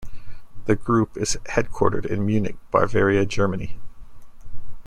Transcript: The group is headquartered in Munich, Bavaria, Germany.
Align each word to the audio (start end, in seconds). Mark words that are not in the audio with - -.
The 0.65 0.75
group 0.75 1.15
is 1.15 1.37
headquartered 1.47 2.07
in 2.07 2.25
Munich, 2.25 2.55
Bavaria, 2.71 3.23
Germany. 3.23 3.79